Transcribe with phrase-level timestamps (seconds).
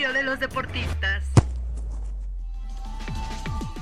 [0.00, 1.24] diario de los deportistas.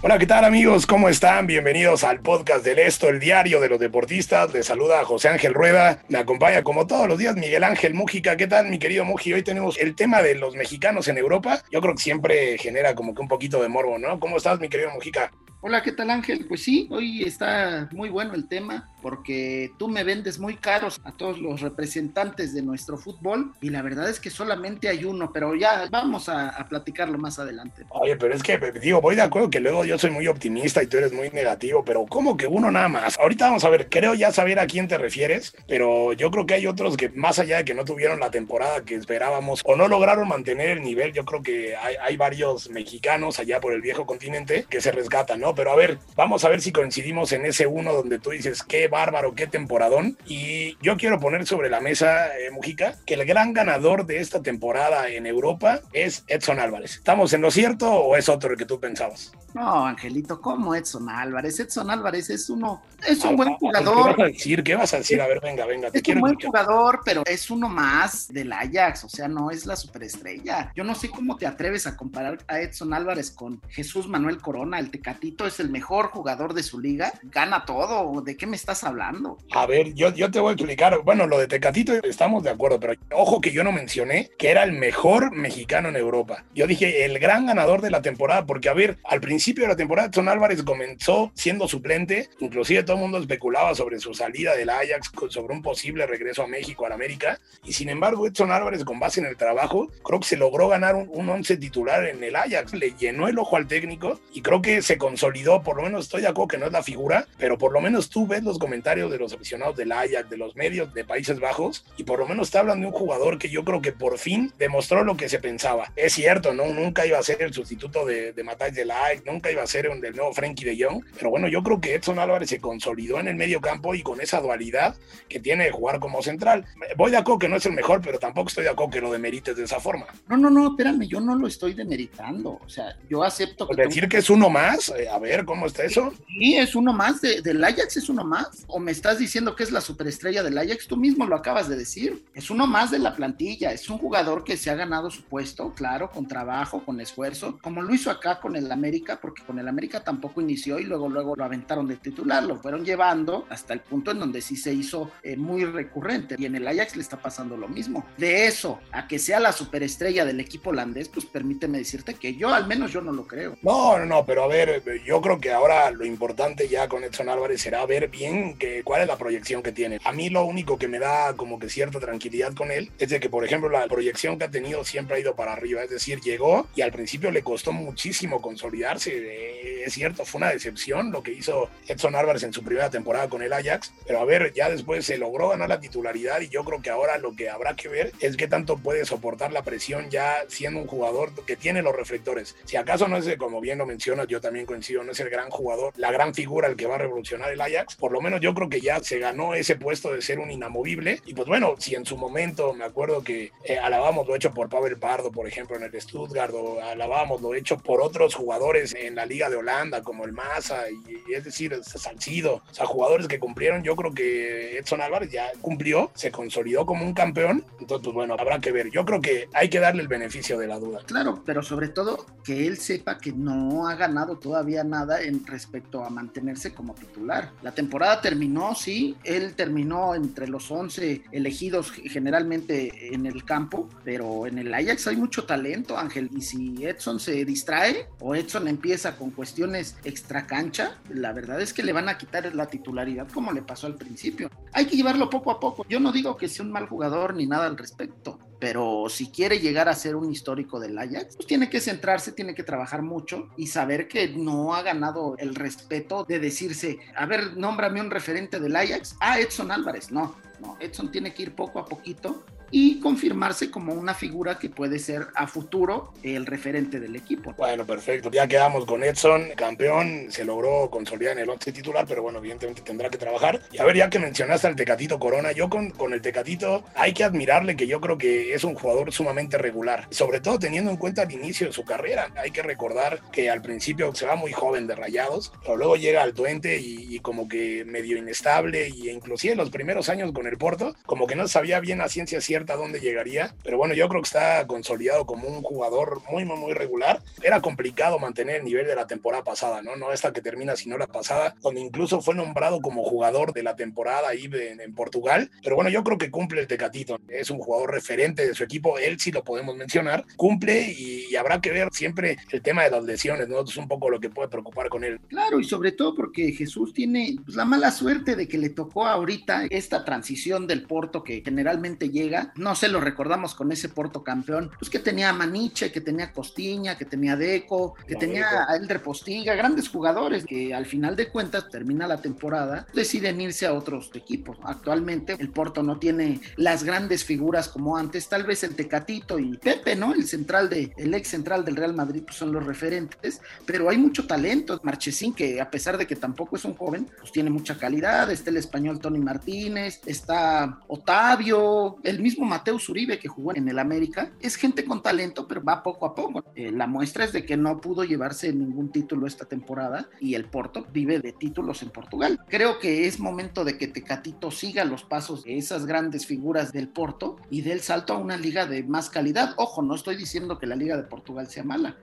[0.02, 0.84] Hola, ¿qué tal amigos?
[0.84, 1.46] ¿Cómo están?
[1.46, 4.52] Bienvenidos al podcast del Esto, el diario de los deportistas.
[4.52, 6.02] Les saluda José Ángel Rueda.
[6.08, 8.36] Me acompaña como todos los días Miguel Ángel Mújica.
[8.36, 9.34] ¿Qué tal, mi querido Muji?
[9.34, 11.62] Hoy tenemos el tema de los mexicanos en Europa.
[11.70, 14.18] Yo creo que siempre genera como que un poquito de morbo, ¿no?
[14.18, 15.30] ¿Cómo estás, mi querido Mujica?
[15.60, 16.46] Hola, ¿qué tal Ángel?
[16.48, 21.12] Pues sí, hoy está muy bueno el tema porque tú me vendes muy caros a
[21.12, 25.54] todos los representantes de nuestro fútbol y la verdad es que solamente hay uno, pero
[25.54, 27.84] ya vamos a, platicarlo más adelante.
[27.90, 30.86] Oye, pero es que, digo, voy de acuerdo que luego yo soy muy optimista y
[30.86, 33.18] tú eres muy negativo, pero ¿cómo que uno nada más?
[33.18, 36.54] Ahorita vamos a ver, creo ya saber a quién te refieres, pero yo creo que
[36.54, 39.88] hay otros que más allá de que no tuvieron la temporada que esperábamos o no
[39.88, 44.04] lograron mantener el nivel, yo creo que hay, hay varios mexicanos allá por el viejo
[44.04, 45.54] continente que se rescatan, ¿no?
[45.54, 49.34] Pero a ver, vamos a ver si coincidimos en ese uno donde tú dices, bárbaro,
[49.34, 50.18] qué temporadón.
[50.26, 54.42] Y yo quiero poner sobre la mesa, eh, Mujica, que el gran ganador de esta
[54.42, 56.96] temporada en Europa es Edson Álvarez.
[56.96, 59.32] ¿Estamos en lo cierto o es otro el que tú pensabas?
[59.58, 61.58] No, Angelito, ¿cómo Edson Álvarez?
[61.58, 64.10] Edson Álvarez es uno, es un buen ¿Qué jugador.
[64.16, 64.62] vas a decir?
[64.62, 65.20] ¿Qué vas a decir?
[65.20, 66.64] A ver, venga, venga, te Es quiero un buen escuchar.
[66.64, 70.70] jugador, pero es uno más del Ajax, o sea, no es la superestrella.
[70.76, 74.78] Yo no sé cómo te atreves a comparar a Edson Álvarez con Jesús Manuel Corona,
[74.78, 78.84] el Tecatito es el mejor jugador de su liga, gana todo, ¿de qué me estás
[78.84, 79.38] hablando?
[79.50, 81.00] A ver, yo, yo te voy a explicar.
[81.02, 84.62] Bueno, lo de Tecatito estamos de acuerdo, pero ojo que yo no mencioné que era
[84.62, 86.44] el mejor mexicano en Europa.
[86.54, 89.76] Yo dije el gran ganador de la temporada, porque a ver, al principio de la
[89.76, 94.70] temporada Edson Álvarez comenzó siendo suplente, inclusive todo el mundo especulaba sobre su salida del
[94.70, 99.00] Ajax, sobre un posible regreso a México, al América, y sin embargo Edson Álvarez con
[99.00, 102.36] base en el trabajo, creo que se logró ganar un, un once titular en el
[102.36, 106.04] Ajax, le llenó el ojo al técnico y creo que se consolidó, por lo menos
[106.04, 108.58] estoy de acuerdo que no es la figura, pero por lo menos tú ves los
[108.58, 112.26] comentarios de los aficionados del Ajax, de los medios de Países Bajos, y por lo
[112.26, 115.28] menos te hablan de un jugador que yo creo que por fin demostró lo que
[115.28, 115.92] se pensaba.
[115.96, 116.66] Es cierto, ¿no?
[116.66, 119.88] Nunca iba a ser el sustituto de, de Matthijs de Ligt, nunca iba a ser
[119.88, 123.20] un del nuevo Frankie de Jong, pero bueno, yo creo que Edson Álvarez se consolidó
[123.20, 124.96] en el medio campo y con esa dualidad
[125.28, 126.64] que tiene de jugar como central.
[126.96, 129.12] Voy de acuerdo que no es el mejor, pero tampoco estoy de acuerdo que lo
[129.12, 130.06] demerites de esa forma.
[130.28, 133.74] No, no, no, espérame, yo no lo estoy demeritando, o sea, yo acepto que...
[133.74, 136.12] Por decir que es uno más, eh, a ver, ¿cómo está eso?
[136.26, 138.64] Sí, es uno más de- del Ajax, es uno más.
[138.66, 141.76] O me estás diciendo que es la superestrella del Ajax, tú mismo lo acabas de
[141.76, 142.24] decir.
[142.34, 145.72] Es uno más de la plantilla, es un jugador que se ha ganado su puesto,
[145.74, 149.68] claro, con trabajo, con esfuerzo, como lo hizo acá con el América, porque con el
[149.68, 153.80] América tampoco inició y luego luego lo aventaron de titular, lo fueron llevando hasta el
[153.80, 156.36] punto en donde sí se hizo eh, muy recurrente.
[156.38, 158.04] Y en el Ajax le está pasando lo mismo.
[158.16, 162.48] De eso a que sea la superestrella del equipo holandés, pues permíteme decirte que yo
[162.48, 163.56] al menos yo no lo creo.
[163.62, 167.28] No, no, no, pero a ver, yo creo que ahora lo importante ya con Edson
[167.28, 169.98] Álvarez será ver bien que, cuál es la proyección que tiene.
[170.04, 173.20] A mí lo único que me da como que cierta tranquilidad con él es de
[173.20, 175.82] que, por ejemplo, la proyección que ha tenido siempre ha ido para arriba.
[175.82, 179.07] Es decir, llegó y al principio le costó muchísimo consolidarse.
[179.08, 179.44] Eh,
[179.88, 183.42] Es cierto, fue una decepción lo que hizo Edson Álvarez en su primera temporada con
[183.42, 186.82] el Ajax, pero a ver, ya después se logró ganar la titularidad y yo creo
[186.82, 190.44] que ahora lo que habrá que ver es qué tanto puede soportar la presión ya
[190.48, 192.54] siendo un jugador que tiene los reflectores.
[192.66, 195.48] Si acaso no es, como bien lo mencionas, yo también coincido, no es el gran
[195.48, 198.52] jugador, la gran figura el que va a revolucionar el Ajax, por lo menos yo
[198.52, 201.94] creo que ya se ganó ese puesto de ser un inamovible y pues bueno, si
[201.94, 205.76] en su momento me acuerdo que eh, alabamos lo hecho por Pavel Pardo, por ejemplo,
[205.76, 210.02] en el Stuttgart, o alabamos lo hecho por otros jugadores en la Liga de Holanda,
[210.02, 214.12] como el Massa, y, y es decir, Salcido, o sea, jugadores que cumplieron, yo creo
[214.12, 218.72] que Edson Álvarez ya cumplió, se consolidó como un campeón, entonces pues bueno, habrá que
[218.72, 221.00] ver, yo creo que hay que darle el beneficio de la duda.
[221.06, 226.04] Claro, pero sobre todo que él sepa que no ha ganado todavía nada en respecto
[226.04, 227.52] a mantenerse como titular.
[227.62, 234.46] La temporada terminó, sí, él terminó entre los 11 elegidos generalmente en el campo, pero
[234.46, 238.87] en el Ajax hay mucho talento, Ángel, y si Edson se distrae o Edson empieza
[239.18, 243.52] con cuestiones extra cancha, la verdad es que le van a quitar la titularidad como
[243.52, 244.50] le pasó al principio.
[244.72, 245.84] Hay que llevarlo poco a poco.
[245.88, 249.58] Yo no digo que sea un mal jugador ni nada al respecto, pero si quiere
[249.58, 253.50] llegar a ser un histórico del Ajax, pues tiene que centrarse, tiene que trabajar mucho
[253.58, 258.58] y saber que no ha ganado el respeto de decirse, a ver, nómbrame un referente
[258.58, 259.16] del Ajax.
[259.20, 260.10] Ah, Edson Álvarez.
[260.10, 264.68] No, no, Edson tiene que ir poco a poquito y confirmarse como una figura que
[264.68, 267.54] puede ser a futuro el referente del equipo.
[267.56, 268.30] Bueno, perfecto.
[268.30, 272.82] Ya quedamos con Edson, campeón, se logró consolidar en el 11 titular, pero bueno, evidentemente
[272.82, 273.60] tendrá que trabajar.
[273.72, 277.12] Y a ver, ya que mencionaste al Tecatito Corona, yo con, con el Tecatito hay
[277.12, 280.96] que admirarle que yo creo que es un jugador sumamente regular, sobre todo teniendo en
[280.96, 282.30] cuenta el inicio de su carrera.
[282.36, 286.22] Hay que recordar que al principio se va muy joven de rayados, pero luego llega
[286.22, 290.58] al Tuente y, y como que medio inestable y inclusive los primeros años con el
[290.58, 294.22] Porto, como que no sabía bien a ciencia cierta dónde llegaría, pero bueno, yo creo
[294.22, 297.22] que está consolidado como un jugador muy, muy, muy regular.
[297.42, 299.96] Era complicado mantener el nivel de la temporada pasada, ¿no?
[299.96, 303.76] No esta que termina, sino la pasada, donde incluso fue nombrado como jugador de la
[303.76, 305.50] temporada ahí en, en Portugal.
[305.62, 307.18] Pero bueno, yo creo que cumple el Tecatito.
[307.28, 310.24] Es un jugador referente de su equipo, él sí lo podemos mencionar.
[310.36, 313.62] Cumple y, y habrá que ver siempre el tema de las lesiones, ¿no?
[313.62, 315.20] Es un poco lo que puede preocupar con él.
[315.28, 319.06] Claro, y sobre todo porque Jesús tiene pues, la mala suerte de que le tocó
[319.06, 324.22] ahorita esta transición del Porto que generalmente llega no sé, lo recordamos con ese Porto
[324.22, 329.02] campeón, pues que tenía Maniche, que tenía Costiña, que tenía Deco, que tenía a Elder
[329.02, 334.10] Postiga, grandes jugadores que al final de cuentas termina la temporada, deciden irse a otros
[334.14, 334.58] equipos.
[334.62, 339.56] Actualmente el Porto no tiene las grandes figuras como antes, tal vez el Tecatito y
[339.56, 340.14] Pepe, ¿no?
[340.14, 343.98] El central de, el ex central del Real Madrid pues son los referentes, pero hay
[343.98, 344.78] mucho talento.
[344.82, 348.30] Marchesín, que a pesar de que tampoco es un joven, pues tiene mucha calidad.
[348.30, 353.78] Está el español Tony Martínez, está Otavio, el mismo Mateus Uribe que jugó en el
[353.78, 356.44] América, es gente con talento, pero va poco a poco.
[356.54, 360.44] Eh, la muestra es de que no pudo llevarse ningún título esta temporada y el
[360.44, 362.40] Porto vive de títulos en Portugal.
[362.48, 366.88] Creo que es momento de que Tecatito siga los pasos de esas grandes figuras del
[366.88, 369.54] Porto y dé el salto a una liga de más calidad.
[369.56, 371.96] Ojo, no estoy diciendo que la liga de Portugal sea mala,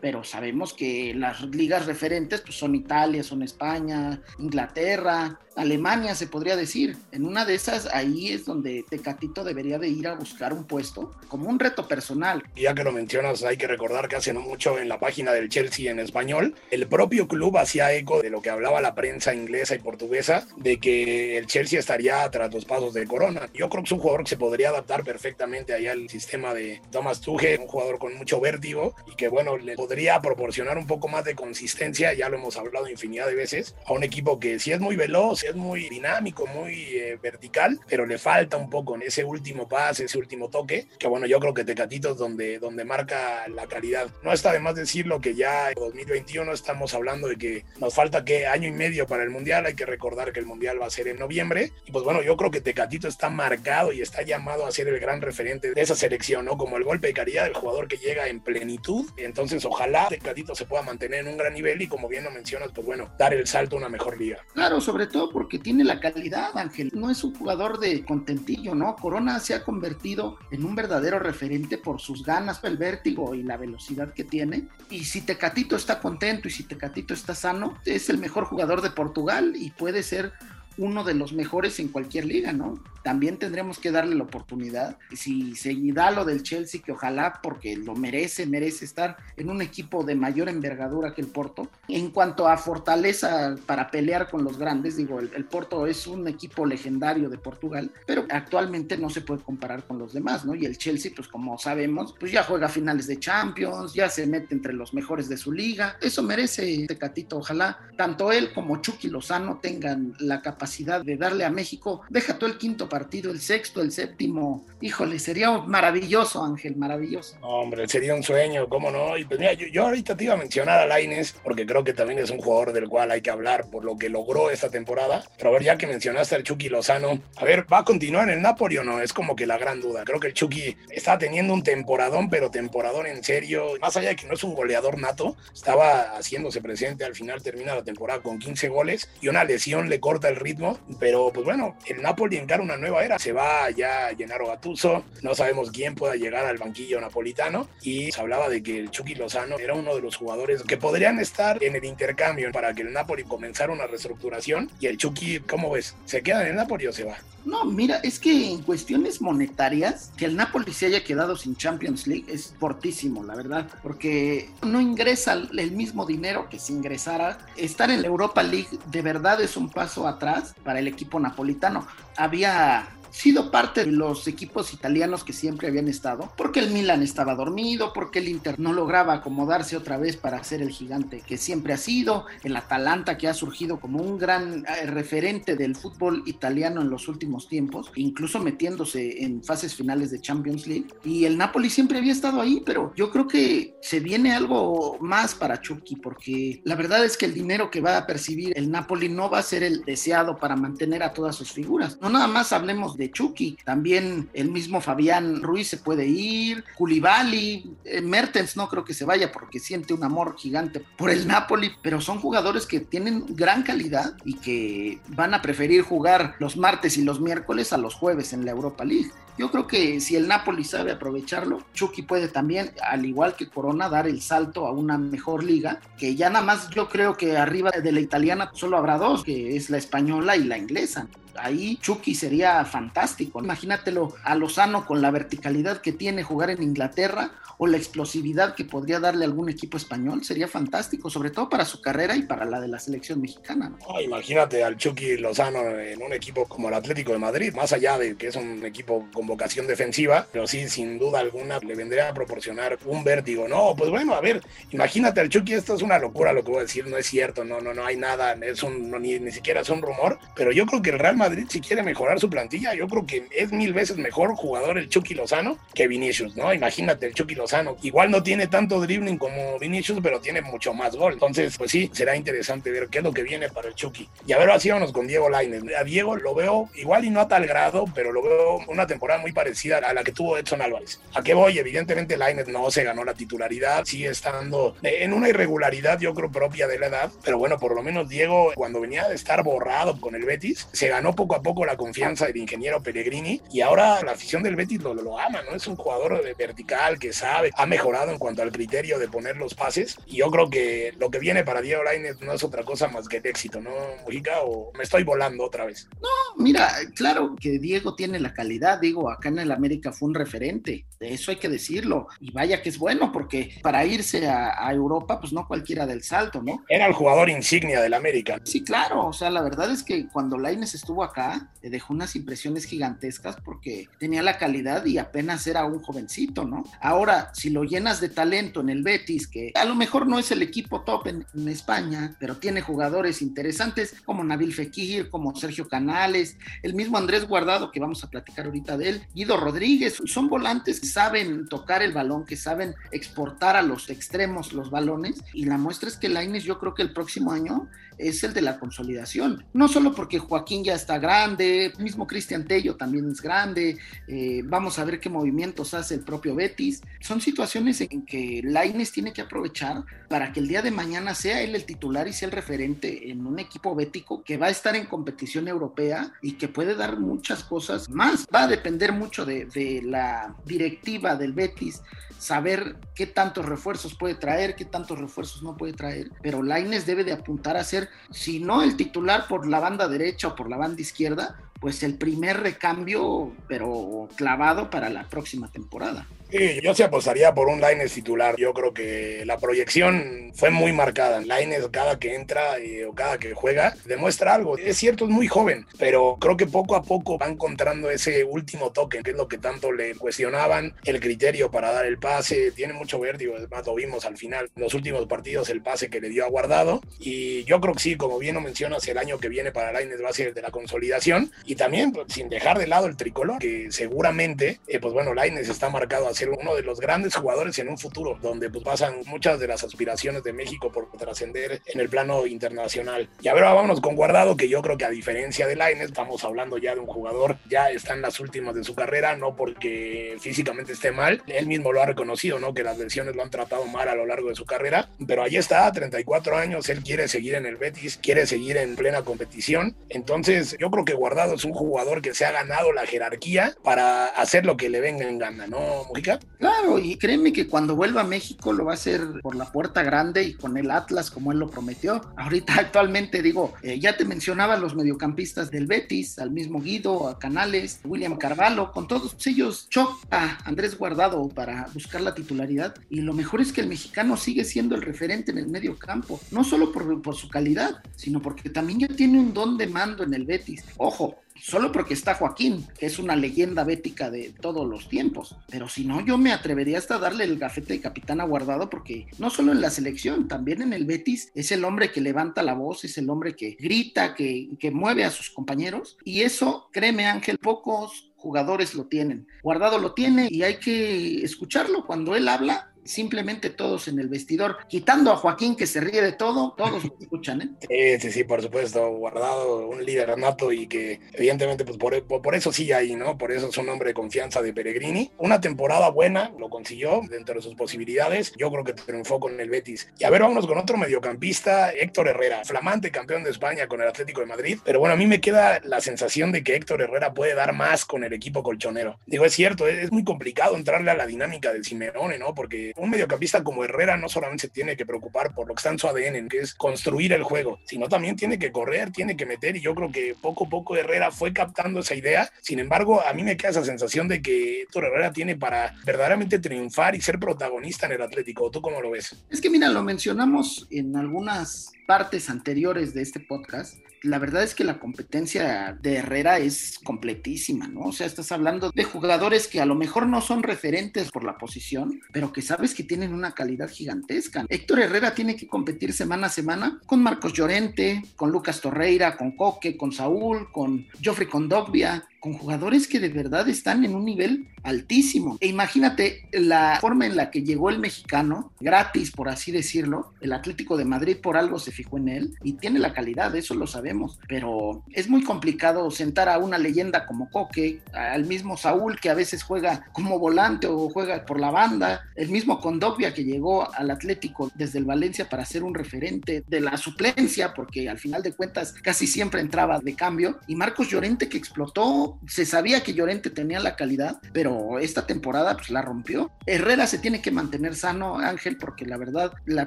[0.00, 6.56] pero sabemos que las ligas referentes pues, son Italia, son España, Inglaterra, Alemania, se podría
[6.56, 6.96] decir.
[7.12, 11.12] En una de esas, ahí es donde Tecatito debería de ir a buscar un puesto
[11.28, 12.42] como un reto personal.
[12.56, 15.48] Ya que lo mencionas, hay que recordar que hace no mucho en la página del
[15.48, 19.74] Chelsea en español, el propio club hacía eco de lo que hablaba la prensa inglesa
[19.74, 23.48] y portuguesa, de que el Chelsea estaría tras los pasos de Corona.
[23.54, 26.80] Yo creo que es un jugador que se podría adaptar perfectamente ahí al sistema de
[26.90, 31.08] Thomas Tuchel, un jugador con mucho vértigo y que, bueno, le podría proporcionar un poco
[31.08, 34.72] más de consistencia, ya lo hemos hablado infinidad de veces, a un equipo que si
[34.72, 39.02] es muy veloz, es muy dinámico, muy eh, vertical, pero le falta un poco en
[39.02, 42.84] ese último pase, ese último toque, que bueno, yo creo que Tecatito es donde, donde
[42.84, 44.10] marca la calidad.
[44.22, 48.24] No está de más decirlo que ya en 2021 estamos hablando de que nos falta
[48.24, 50.90] que año y medio para el Mundial, hay que recordar que el Mundial va a
[50.90, 54.66] ser en noviembre, y pues bueno, yo creo que Tecatito está marcado y está llamado
[54.66, 56.56] a ser el gran referente de esa selección, ¿no?
[56.56, 60.66] Como el golpe de caridad del jugador que llega en plenitud, entonces ojalá Tecatito se
[60.66, 63.46] pueda mantener en un gran nivel y como bien lo mencionas, pues bueno, dar el
[63.46, 64.38] salto a una mejor liga.
[64.54, 66.90] Claro, sobre todo porque tiene la calidad, Ángel.
[66.94, 68.96] No es un jugador de contentillo, ¿no?
[68.96, 73.56] Corona se ha convertido en un verdadero referente por sus ganas, el vértigo y la
[73.56, 74.68] velocidad que tiene.
[74.90, 78.90] Y si Tecatito está contento y si Tecatito está sano, es el mejor jugador de
[78.90, 80.32] Portugal y puede ser
[80.80, 82.82] uno de los mejores en cualquier liga, ¿no?
[83.02, 84.98] También tendremos que darle la oportunidad.
[85.12, 89.60] Si se da lo del Chelsea, que ojalá, porque lo merece, merece estar en un
[89.60, 91.68] equipo de mayor envergadura que el Porto.
[91.88, 96.26] En cuanto a fortaleza para pelear con los grandes, digo, el, el Porto es un
[96.28, 100.54] equipo legendario de Portugal, pero actualmente no se puede comparar con los demás, ¿no?
[100.54, 104.54] Y el Chelsea, pues como sabemos, pues ya juega finales de Champions, ya se mete
[104.54, 105.96] entre los mejores de su liga.
[106.00, 111.50] Eso merece Tecatito, ojalá tanto él como Chucky Lozano tengan la capacidad de darle a
[111.50, 117.36] México, deja todo el quinto partido, el sexto, el séptimo, híjole, sería maravilloso, Ángel, maravilloso.
[117.42, 119.16] Hombre, sería un sueño, ¿cómo no?
[119.18, 119.40] Y pues
[119.72, 122.72] yo ahorita te iba a mencionar a Laines, porque creo que también es un jugador
[122.72, 125.24] del cual hay que hablar por lo que logró esta temporada.
[125.36, 128.36] Pero a ver, ya que mencionaste al Chucky Lozano, a ver, ¿va a continuar en
[128.36, 129.00] el Napoli o no?
[129.00, 130.04] Es como que la gran duda.
[130.04, 133.74] Creo que el Chucky está teniendo un temporadón, pero temporadón en serio.
[133.80, 137.04] Más allá de que no es un goleador nato, estaba haciéndose presente.
[137.04, 140.49] Al final termina la temporada con 15 goles y una lesión le corta el ritmo
[140.98, 143.18] pero pues bueno, el Napoli encara una nueva era.
[143.18, 148.20] Se va ya Gennaro Gattuso, no sabemos quién pueda llegar al banquillo napolitano y se
[148.20, 151.76] hablaba de que el Chucky Lozano era uno de los jugadores que podrían estar en
[151.76, 155.96] el intercambio para que el Napoli comenzara una reestructuración y el Chucky, ¿cómo ves?
[156.04, 157.16] ¿Se queda en el Napoli o se va?
[157.44, 162.06] No, mira, es que en cuestiones monetarias, que el Napoli se haya quedado sin Champions
[162.06, 167.38] League es fortísimo, la verdad, porque no ingresa el mismo dinero que si ingresara.
[167.56, 171.86] Estar en la Europa League de verdad es un paso atrás para el equipo napolitano.
[172.16, 177.34] Había sido parte de los equipos italianos que siempre habían estado, porque el Milan estaba
[177.34, 181.72] dormido, porque el Inter no lograba acomodarse otra vez para ser el gigante que siempre
[181.72, 186.80] ha sido, el Atalanta que ha surgido como un gran eh, referente del fútbol italiano
[186.80, 191.70] en los últimos tiempos, incluso metiéndose en fases finales de Champions League, y el Napoli
[191.70, 196.60] siempre había estado ahí, pero yo creo que se viene algo más para Chucky, porque
[196.64, 199.42] la verdad es que el dinero que va a percibir el Napoli no va a
[199.42, 201.98] ser el deseado para mantener a todas sus figuras.
[202.00, 207.76] No nada más hablemos de Chucky, también el mismo Fabián Ruiz se puede ir, Koulibaly,
[207.84, 211.72] eh, Mertens no creo que se vaya porque siente un amor gigante por el Napoli,
[211.82, 216.96] pero son jugadores que tienen gran calidad y que van a preferir jugar los martes
[216.96, 219.10] y los miércoles a los jueves en la Europa League.
[219.38, 223.88] Yo creo que si el Napoli sabe aprovecharlo, Chucky puede también, al igual que Corona,
[223.88, 227.70] dar el salto a una mejor liga, que ya nada más yo creo que arriba
[227.70, 231.06] de la italiana solo habrá dos, que es la española y la inglesa
[231.40, 233.42] ahí Chucky sería fantástico.
[233.42, 238.64] Imagínatelo a Lozano con la verticalidad que tiene jugar en Inglaterra o la explosividad que
[238.64, 242.58] podría darle algún equipo español, sería fantástico, sobre todo para su carrera y para la
[242.58, 243.76] de la selección mexicana.
[244.02, 248.16] imagínate al Chucky Lozano en un equipo como el Atlético de Madrid, más allá de
[248.16, 252.14] que es un equipo con vocación defensiva, pero sí, sin duda alguna, le vendría a
[252.14, 253.46] proporcionar un vértigo.
[253.46, 256.60] No, pues bueno, a ver, imagínate al Chucky, esto es una locura lo que voy
[256.60, 259.60] a decir, no es cierto, no, no, no hay nada, es un, ni, ni siquiera
[259.60, 262.74] es un rumor, pero yo creo que el Real Madrid si quiere mejorar su plantilla,
[262.74, 266.54] yo creo que es mil veces mejor jugador el Chucky Lozano que Vinicius, ¿no?
[266.54, 267.76] Imagínate el Chucky Lozano.
[267.82, 271.14] Igual no tiene tanto dribbling como Vinicius, pero tiene mucho más gol.
[271.14, 274.08] Entonces, pues sí, será interesante ver qué es lo que viene para el Chucky.
[274.26, 275.62] Y a ver, así vamos con Diego Lainez.
[275.76, 279.09] A Diego lo veo igual y no a tal grado, pero lo veo una temporada
[279.18, 281.00] muy parecida a la que tuvo Edson Álvarez.
[281.14, 281.58] ¿A qué voy?
[281.58, 286.66] Evidentemente Lainez no se ganó la titularidad, sigue estando en una irregularidad, yo creo, propia
[286.66, 290.14] de la edad, pero bueno, por lo menos Diego, cuando venía de estar borrado con
[290.14, 294.12] el Betis, se ganó poco a poco la confianza del ingeniero Pellegrini y ahora la
[294.12, 295.56] afición del Betis lo, lo ama, ¿no?
[295.56, 299.36] Es un jugador de vertical que sabe, ha mejorado en cuanto al criterio de poner
[299.36, 302.64] los pases y yo creo que lo que viene para Diego Lainez no es otra
[302.64, 303.70] cosa más que el éxito, ¿no,
[304.04, 304.40] Mujica?
[304.42, 305.88] ¿O me estoy volando otra vez?
[306.00, 310.14] No, mira, claro que Diego tiene la calidad, digo, acá en el América fue un
[310.14, 314.66] referente, de eso hay que decirlo, y vaya que es bueno porque para irse a,
[314.66, 316.64] a Europa, pues no cualquiera del salto, ¿no?
[316.68, 318.38] Era el jugador insignia del América.
[318.44, 322.64] Sí, claro, o sea, la verdad es que cuando Lainez estuvo acá, dejó unas impresiones
[322.64, 326.64] gigantescas porque tenía la calidad y apenas era un jovencito, ¿no?
[326.80, 330.30] Ahora, si lo llenas de talento en el Betis, que a lo mejor no es
[330.30, 336.36] el equipo top en, España, pero tiene jugadores interesantes como Nabil Fekir, como Sergio Canales,
[336.62, 340.86] el mismo Andrés Guardado, que vamos a platicar ahorita de Guido Rodríguez, son volantes que
[340.86, 345.88] saben tocar el balón, que saben exportar a los extremos los balones, y la muestra
[345.88, 347.68] es que Laines yo creo que el próximo año
[347.98, 352.76] es el de la consolidación, no solo porque Joaquín ya está grande, mismo Cristian Tello
[352.76, 353.76] también es grande,
[354.08, 356.80] eh, vamos a ver qué movimientos hace el propio Betis.
[357.00, 361.42] Son situaciones en que Laines tiene que aprovechar para que el día de mañana sea
[361.42, 364.74] él el titular y sea el referente en un equipo bético que va a estar
[364.74, 368.26] en competición europea y que puede dar muchas cosas más.
[368.34, 371.82] Va a depender mucho de, de la directiva del Betis
[372.20, 377.02] saber qué tantos refuerzos puede traer, qué tantos refuerzos no puede traer, pero Laines debe
[377.02, 380.58] de apuntar a ser, si no el titular por la banda derecha o por la
[380.58, 386.06] banda izquierda, pues el primer recambio, pero clavado para la próxima temporada.
[386.30, 388.36] Sí, yo se apostaría por un Lines titular.
[388.36, 391.20] Yo creo que la proyección fue muy marcada.
[391.20, 392.56] Lines cada que entra
[392.88, 394.56] o cada que juega demuestra algo.
[394.56, 398.70] Es cierto, es muy joven, pero creo que poco a poco va encontrando ese último
[398.70, 402.52] toque, que es lo que tanto le cuestionaban, el criterio para dar el pase.
[402.52, 406.00] Tiene mucho vértigo, además lo vimos al final, en los últimos partidos, el pase que
[406.00, 406.80] le dio a Guardado.
[407.00, 410.00] Y yo creo que sí, como bien lo mencionas, el año que viene para Lines
[410.02, 411.32] va a ser el de la consolidación.
[411.44, 415.48] Y también, pues, sin dejar de lado el tricolor, que seguramente, eh, pues bueno, Lines
[415.48, 419.00] está marcado así ser uno de los grandes jugadores en un futuro, donde pues pasan
[419.06, 423.08] muchas de las aspiraciones de México por trascender en el plano internacional.
[423.22, 426.22] Y a ver, vámonos con Guardado, que yo creo que a diferencia de Lainez, estamos
[426.24, 430.16] hablando ya de un jugador, ya está en las últimas de su carrera, no porque
[430.20, 432.52] físicamente esté mal, él mismo lo ha reconocido, ¿no?
[432.52, 435.36] Que las lesiones lo han tratado mal a lo largo de su carrera, pero ahí
[435.36, 440.54] está, 34 años, él quiere seguir en el Betis, quiere seguir en plena competición, entonces
[440.60, 444.44] yo creo que Guardado es un jugador que se ha ganado la jerarquía para hacer
[444.44, 446.09] lo que le venga en gana, ¿no, Mujica?
[446.38, 449.82] Claro, y créeme que cuando vuelva a México lo va a hacer por la puerta
[449.82, 452.00] grande y con el Atlas como él lo prometió.
[452.16, 457.18] Ahorita actualmente digo, eh, ya te mencionaba los mediocampistas del Betis, al mismo Guido, a
[457.18, 463.12] Canales, William Carvalho, con todos ellos choca Andrés Guardado para buscar la titularidad y lo
[463.12, 466.72] mejor es que el mexicano sigue siendo el referente en el medio campo, no solo
[466.72, 470.24] por, por su calidad, sino porque también ya tiene un don de mando en el
[470.24, 470.64] Betis.
[470.76, 475.36] Ojo, solo porque está Joaquín, que es una leyenda bética de todos los tiempos.
[475.50, 479.06] Pero si no, yo me atrevería hasta darle el gafete de capitán a Guardado, porque
[479.18, 482.54] no solo en la selección, también en el Betis es el hombre que levanta la
[482.54, 485.96] voz, es el hombre que grita, que, que mueve a sus compañeros.
[486.04, 489.26] Y eso, créeme Ángel, pocos jugadores lo tienen.
[489.42, 491.86] Guardado lo tiene y hay que escucharlo.
[491.86, 496.12] Cuando él habla, simplemente todos en el vestidor, quitando a Joaquín que se ríe de
[496.12, 497.98] todo, todos lo escuchan, ¿eh?
[498.00, 502.34] Sí, sí, sí, por supuesto, guardado un líder nato y que evidentemente pues por, por,
[502.34, 503.16] eso sí ahí, ¿no?
[503.16, 505.10] Por eso es un hombre de confianza de Peregrini.
[505.18, 509.50] Una temporada buena, lo consiguió dentro de sus posibilidades, yo creo que triunfó con el
[509.50, 509.88] Betis.
[509.98, 513.88] Y a ver, vámonos con otro mediocampista, Héctor Herrera, flamante campeón de España con el
[513.88, 517.14] Atlético de Madrid, pero bueno, a mí me queda la sensación de que Héctor Herrera
[517.14, 518.98] puede dar más con el equipo colchonero.
[519.06, 522.34] Digo, es cierto, es, es muy complicado entrarle a la dinámica del Simeone, ¿no?
[522.34, 525.70] Porque un mediocampista como Herrera no solamente se tiene que preocupar por lo que está
[525.70, 529.26] en su ADN, que es construir el juego, sino también tiene que correr, tiene que
[529.26, 532.30] meter y yo creo que poco a poco Herrera fue captando esa idea.
[532.40, 536.38] Sin embargo, a mí me queda esa sensación de que Héctor Herrera tiene para verdaderamente
[536.38, 538.50] triunfar y ser protagonista en el Atlético.
[538.50, 539.14] ¿Tú cómo lo ves?
[539.30, 544.54] Es que mira, lo mencionamos en algunas partes anteriores de este podcast la verdad es
[544.54, 547.80] que la competencia de Herrera es completísima, ¿no?
[547.80, 551.36] O sea, estás hablando de jugadores que a lo mejor no son referentes por la
[551.38, 554.46] posición, pero que sabes que tienen una calidad gigantesca.
[554.48, 559.32] Héctor Herrera tiene que competir semana a semana con Marcos Llorente, con Lucas Torreira, con
[559.32, 564.48] Coque, con Saúl, con Joffrey Condogbia, con jugadores que de verdad están en un nivel
[564.62, 565.38] altísimo.
[565.40, 570.32] E imagínate la forma en la que llegó el mexicano, gratis por así decirlo, el
[570.32, 573.66] Atlético de Madrid por algo se fijó en él y tiene la calidad, eso lo
[573.66, 579.08] sabemos, pero es muy complicado sentar a una leyenda como Coque, al mismo Saúl que
[579.08, 583.72] a veces juega como volante o juega por la banda, el mismo Condopia que llegó
[583.74, 588.22] al Atlético desde el Valencia para ser un referente de la suplencia, porque al final
[588.22, 592.94] de cuentas casi siempre entraba de cambio, y Marcos Llorente que explotó se sabía que
[592.94, 596.30] Llorente tenía la calidad, pero esta temporada pues la rompió.
[596.46, 599.66] Herrera se tiene que mantener sano, Ángel, porque la verdad la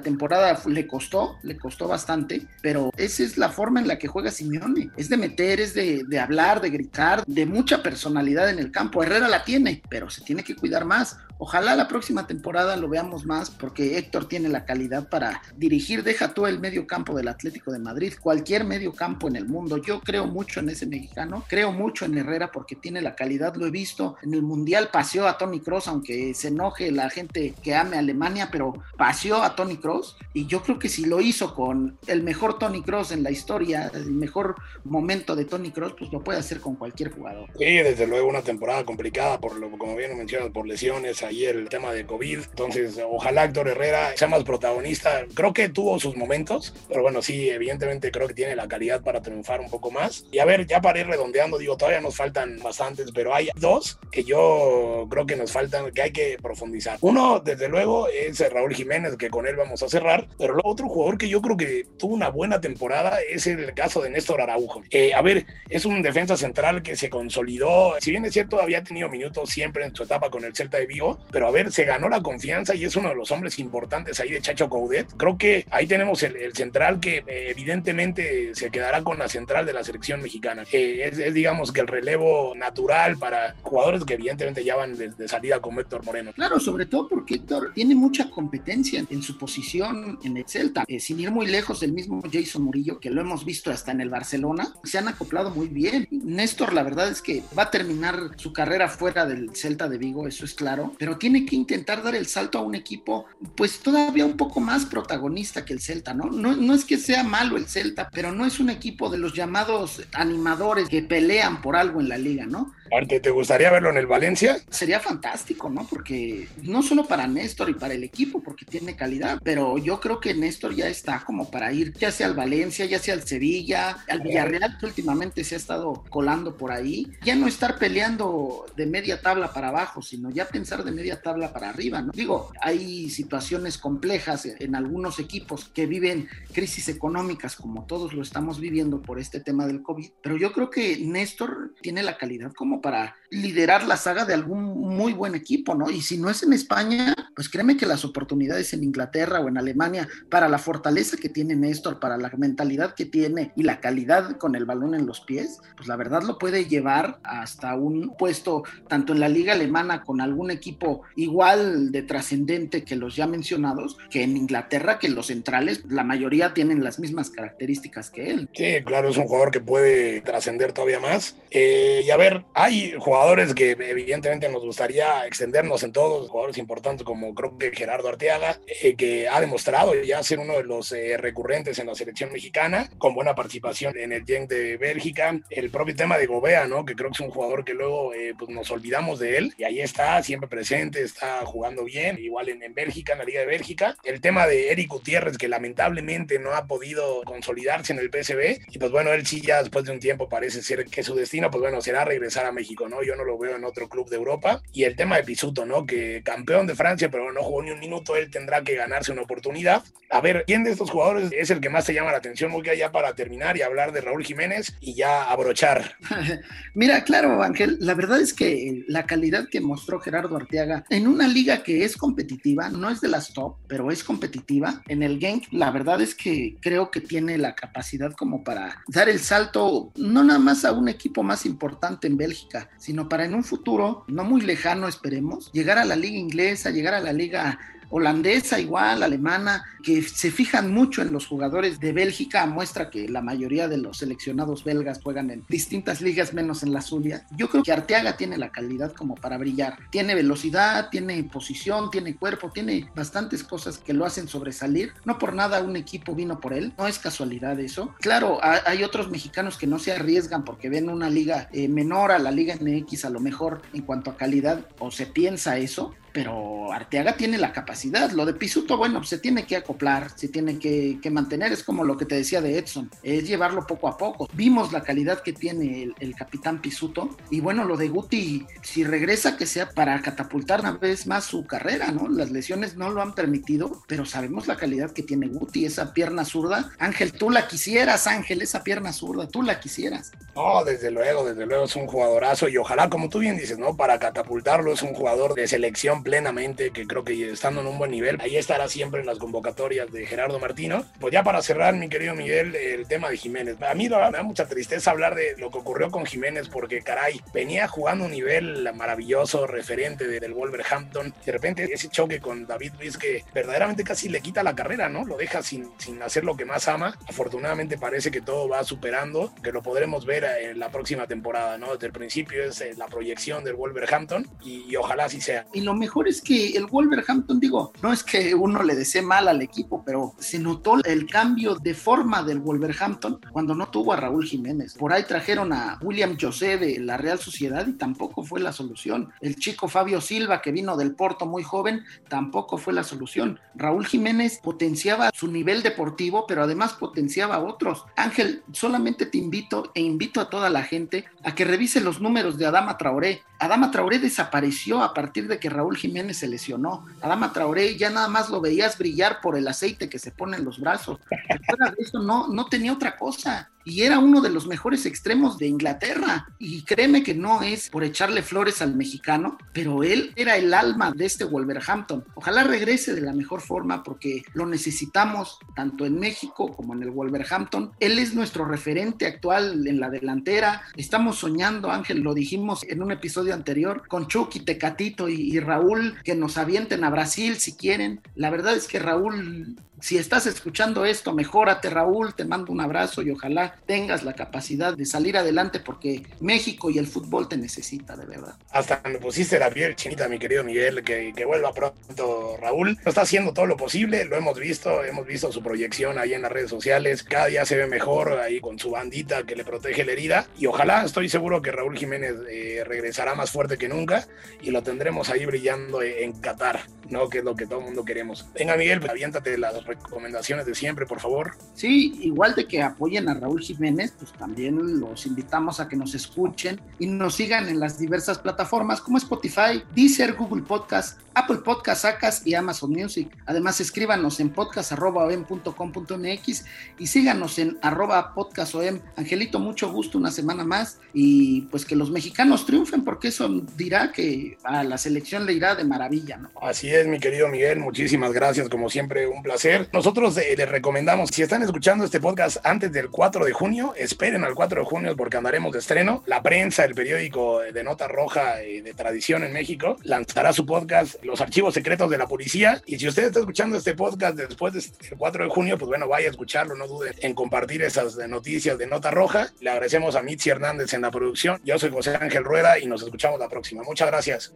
[0.00, 4.30] temporada le costó, le costó bastante, pero esa es la forma en la que juega
[4.30, 4.90] Simeone.
[4.96, 9.02] Es de meter, es de, de hablar, de gritar, de mucha personalidad en el campo.
[9.02, 11.18] Herrera la tiene, pero se tiene que cuidar más.
[11.46, 16.32] Ojalá la próxima temporada lo veamos más porque Héctor tiene la calidad para dirigir, deja
[16.32, 19.76] tú el medio campo del Atlético de Madrid, cualquier medio campo en el mundo.
[19.76, 23.66] Yo creo mucho en ese mexicano, creo mucho en Herrera porque tiene la calidad, lo
[23.66, 24.16] he visto.
[24.22, 28.48] En el Mundial paseó a Tony Cross, aunque se enoje la gente que ame Alemania,
[28.50, 32.58] pero paseó a Tony Cross y yo creo que si lo hizo con el mejor
[32.58, 34.54] Tony Cross en la historia, el mejor
[34.84, 37.50] momento de Tony Cross, pues lo puede hacer con cualquier jugador.
[37.58, 41.68] Sí, desde luego una temporada complicada por lo como bien mencionas, por lesiones ahí el
[41.68, 42.38] tema de COVID.
[42.50, 45.24] Entonces, ojalá Héctor Herrera sea más protagonista.
[45.34, 49.22] Creo que tuvo sus momentos, pero bueno, sí, evidentemente creo que tiene la calidad para
[49.22, 50.26] triunfar un poco más.
[50.30, 53.98] Y a ver, ya para ir redondeando, digo, todavía nos faltan bastantes, pero hay dos
[54.10, 56.98] que yo creo que nos faltan, que hay que profundizar.
[57.00, 60.88] Uno, desde luego, es Raúl Jiménez, que con él vamos a cerrar, pero luego otro
[60.88, 64.82] jugador que yo creo que tuvo una buena temporada es el caso de Néstor Araujo.
[64.90, 68.82] Eh, a ver, es un defensa central que se consolidó, si bien es cierto, había
[68.82, 71.84] tenido minutos siempre en su etapa con el Celta de Vigo, pero a ver, se
[71.84, 75.08] ganó la confianza y es uno de los hombres importantes ahí de Chacho Coudet.
[75.16, 79.72] Creo que ahí tenemos el, central que eh, evidentemente se quedará con la central de
[79.72, 80.64] la selección mexicana.
[80.72, 85.60] Eh, es, digamos que el relevo natural para jugadores que evidentemente ya van de, salida
[85.60, 86.32] como Héctor Moreno.
[86.32, 90.84] Claro, sobre todo porque Héctor tiene mucha competencia en su posición en el Celta.
[90.86, 94.00] Eh, sin ir muy lejos, el mismo Jason Murillo, que lo hemos visto hasta en
[94.00, 96.08] el Barcelona, se han acoplado muy bien.
[96.10, 100.26] Néstor, la verdad es que va a terminar su carrera fuera del Celta de Vigo,
[100.26, 104.24] eso es claro, pero tiene que intentar dar el salto a un equipo pues todavía
[104.24, 106.30] un poco más protagonista que el Celta, ¿no?
[106.30, 109.34] No, no es que sea malo el Celta, pero no es un equipo de los
[109.34, 112.72] llamados animadores que pelean por algo en la liga, ¿no?
[113.08, 114.56] ¿Te gustaría verlo en el Valencia?
[114.70, 115.86] Sería fantástico, ¿no?
[115.86, 120.20] Porque no solo para Néstor y para el equipo, porque tiene calidad, pero yo creo
[120.20, 124.04] que Néstor ya está como para ir, ya sea al Valencia, ya sea al Sevilla,
[124.08, 127.10] al Villarreal, que últimamente se ha estado colando por ahí.
[127.22, 131.52] Ya no estar peleando de media tabla para abajo, sino ya pensar de media tabla
[131.52, 132.12] para arriba, ¿no?
[132.12, 138.60] Digo, hay situaciones complejas en algunos equipos que viven crisis económicas, como todos lo estamos
[138.60, 142.80] viviendo por este tema del COVID, pero yo creo que Néstor tiene la calidad como
[142.80, 145.90] para liderar la saga de algún muy buen equipo, ¿no?
[145.90, 149.58] Y si no es en España, pues créeme que las oportunidades en Inglaterra o en
[149.58, 154.36] Alemania, para la fortaleza que tiene Néstor, para la mentalidad que tiene y la calidad
[154.38, 158.62] con el balón en los pies, pues la verdad lo puede llevar hasta un puesto
[158.88, 163.96] tanto en la liga alemana con algún equipo igual de trascendente que los ya mencionados,
[164.10, 168.48] que en Inglaterra, que los centrales, la mayoría tienen las mismas características que él.
[168.52, 171.36] Sí, claro, es un jugador que puede trascender todavía más.
[171.50, 177.04] Eh, y a ver, hay jugadores que evidentemente nos gustaría extendernos en todos, jugadores importantes
[177.04, 181.16] como creo que Gerardo Arteaga, eh, que ha demostrado ya ser uno de los eh,
[181.16, 185.38] recurrentes en la selección mexicana, con buena participación en el Genk de Bélgica.
[185.48, 186.84] El propio tema de Gobea, ¿no?
[186.84, 189.80] Que creo que es un jugador que luego pues nos olvidamos de él y ahí
[189.80, 193.96] está, siempre presente, está jugando bien, igual en, en Bélgica, en la Liga de Bélgica.
[194.02, 198.78] El tema de Eric Gutiérrez, que lamentablemente no ha podido consolidarse en el PSB, y
[198.78, 201.60] pues bueno, él sí ya después de un tiempo parece ser que su destino, pues
[201.60, 203.02] bueno, será regresar a México, ¿no?
[203.02, 204.62] Yo no lo veo en otro club de Europa.
[204.72, 205.86] Y el tema de Pisuto, ¿no?
[205.86, 209.22] Que campeón de Francia, pero no jugó ni un minuto, él tendrá que ganarse una
[209.22, 209.84] oportunidad.
[210.10, 212.50] A ver, ¿quién de estos jugadores es el que más te llama la atención?
[212.50, 215.96] Voy ya para terminar y hablar de Raúl Jiménez y ya abrochar.
[216.74, 221.28] Mira, claro, Ángel, la verdad es que la calidad que mostró Gerardo Arteaga en una
[221.28, 225.44] liga que es competitiva, no es de las top, pero es competitiva, en el Genk,
[225.52, 230.24] la verdad es que creo que tiene la capacidad como para dar el salto, no
[230.24, 234.24] nada más a un equipo más importante en Bélgica, sino para en un futuro, no
[234.24, 237.58] muy lejano esperemos, llegar a la liga inglesa, llegar a la liga
[237.90, 243.22] holandesa igual, alemana, que se fijan mucho en los jugadores de Bélgica, muestra que la
[243.22, 247.24] mayoría de los seleccionados belgas juegan en distintas ligas menos en la Zulia.
[247.36, 249.78] Yo creo que Arteaga tiene la calidad como para brillar.
[249.90, 254.92] Tiene velocidad, tiene posición, tiene cuerpo, tiene bastantes cosas que lo hacen sobresalir.
[255.04, 257.94] No por nada un equipo vino por él, no es casualidad eso.
[258.00, 262.18] Claro, hay otros mexicanos que no se arriesgan porque ven una liga eh, menor a
[262.18, 266.72] la Liga MX a lo mejor en cuanto a calidad o se piensa eso, pero
[266.72, 268.08] Arteaga tiene la capacidad.
[268.12, 271.52] Lo de Pisuto, bueno, se tiene que acoplar, se tiene que, mantener.
[271.52, 274.28] Es como lo que te decía de Edson, es llevarlo poco a poco.
[274.32, 277.16] Vimos la calidad que tiene el, capitán Pisuto.
[277.30, 281.46] Y bueno, lo de Guti, si regresa, que sea para catapultar una vez más su
[281.46, 282.08] carrera, ¿no?
[282.08, 286.24] Las lesiones no lo han permitido, pero sabemos la calidad que tiene Guti, esa pierna
[286.24, 286.70] zurda.
[286.78, 290.12] Ángel, tú la quisieras, Ángel, esa pierna zurda, tú la quisieras.
[290.36, 292.48] No, desde luego, desde luego es un jugadorazo.
[292.48, 293.76] Y ojalá, como tú bien dices, ¿no?
[293.76, 297.90] Para catapultarlo es un jugador de selección plenamente, que creo que estando en un buen
[297.90, 300.84] nivel, ahí estará siempre en las convocatorias de Gerardo Martino.
[301.00, 303.56] Pues ya para cerrar, mi querido Miguel, el tema de Jiménez.
[303.62, 307.20] A mí me da mucha tristeza hablar de lo que ocurrió con Jiménez, porque caray,
[307.32, 311.14] venía jugando un nivel maravilloso, referente del Wolverhampton.
[311.24, 315.04] De repente ese choque con David Luiz que verdaderamente casi le quita la carrera, ¿no?
[315.04, 316.98] Lo deja sin, sin hacer lo que más ama.
[317.08, 321.72] Afortunadamente parece que todo va superando, que lo podremos ver en la próxima temporada, ¿no?
[321.72, 325.46] Desde el principio es eh, la proyección del Wolverhampton y, y ojalá así sea.
[325.52, 329.28] Y lo mejor es que el Wolverhampton, digo, no es que uno le desee mal
[329.28, 333.96] al equipo, pero se notó el cambio de forma del Wolverhampton cuando no tuvo a
[333.96, 334.74] Raúl Jiménez.
[334.74, 339.12] Por ahí trajeron a William José de la Real Sociedad y tampoco fue la solución.
[339.20, 343.38] El chico Fabio Silva, que vino del Porto muy joven, tampoco fue la solución.
[343.54, 347.84] Raúl Jiménez potenciaba su nivel deportivo, pero además potenciaba a otros.
[347.94, 352.36] Ángel, solamente te invito e invito a toda la gente a que revise los números
[352.36, 353.22] de Adama Traoré.
[353.38, 356.86] Adama Traoré desapareció a partir de que Raúl Jiménez se lesionó.
[357.02, 360.44] Adama Traoré ya nada más lo veías brillar por el aceite que se pone en
[360.44, 360.98] los brazos.
[361.46, 365.38] Fuera de eso no, no tenía otra cosa y era uno de los mejores extremos
[365.38, 366.28] de Inglaterra.
[366.38, 370.92] Y créeme que no es por echarle flores al mexicano, pero él era el alma
[370.92, 372.04] de este Wolverhampton.
[372.14, 376.90] Ojalá regrese de la mejor forma porque lo necesitamos tanto en México como en el
[376.90, 377.72] Wolverhampton.
[377.80, 380.62] Él es nuestro referente actual en la delantera.
[380.76, 385.96] Estamos soñando, Ángel, lo dijimos en un episodio anterior, con Chucky, Tecatito y, y Raúl
[386.04, 388.00] que nos avienten a Brasil si quieren.
[388.14, 393.02] La verdad es que Raúl si estás escuchando esto, mejórate Raúl, te mando un abrazo
[393.02, 397.94] y ojalá tengas la capacidad de salir adelante porque México y el fútbol te necesita,
[397.94, 398.34] de verdad.
[398.50, 402.78] Hasta me pusiste la piel chinita, mi querido Miguel, que, que vuelva pronto Raúl.
[402.86, 406.32] Está haciendo todo lo posible, lo hemos visto, hemos visto su proyección ahí en las
[406.32, 409.92] redes sociales, cada día se ve mejor ahí con su bandita que le protege la
[409.92, 414.08] herida y ojalá, estoy seguro que Raúl Jiménez eh, regresará más fuerte que nunca
[414.40, 417.10] y lo tendremos ahí brillando en Qatar, ¿no?
[417.10, 418.24] Que es lo que todo el mundo queremos.
[418.32, 421.32] Venga Miguel, aviéntate las recomendaciones de siempre, por favor.
[421.54, 425.94] Sí, igual de que apoyen a Raúl Jiménez, pues también los invitamos a que nos
[425.94, 431.82] escuchen y nos sigan en las diversas plataformas como Spotify, Deezer, Google Podcast, Apple Podcast,
[431.82, 433.08] Sacas y Amazon Music.
[433.26, 436.44] Además, escríbanos en podcast.com.mx
[436.78, 438.80] y síganos en arroba podcastom.
[438.96, 443.92] Angelito, mucho gusto una semana más y pues que los mexicanos triunfen porque eso dirá
[443.92, 446.30] que a la selección le irá de maravilla, ¿no?
[446.40, 449.68] Así es, mi querido Miguel, muchísimas gracias, como siempre, un placer.
[449.72, 454.24] Nosotros eh, les recomendamos, si están escuchando este podcast antes del 4 de junio, esperen
[454.24, 456.02] al 4 de junio porque andaremos de estreno.
[456.06, 460.96] La prensa, el periódico de Nota Roja eh, de Tradición en México, lanzará su podcast
[461.04, 462.62] Los Archivos Secretos de la Policía.
[462.66, 464.64] Y si usted está escuchando este podcast después del
[464.96, 468.66] 4 de junio, pues bueno, vaya a escucharlo, no dude en compartir esas noticias de
[468.66, 469.32] Nota Roja.
[469.40, 471.40] Le agradecemos a Mitzi Hernández en la producción.
[471.44, 473.62] Yo soy José Ángel Rueda y nos escuchamos la próxima.
[473.62, 474.32] Muchas gracias.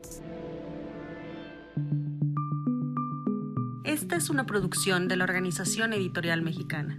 [3.84, 6.98] Esta es una producción de la Organización Editorial Mexicana.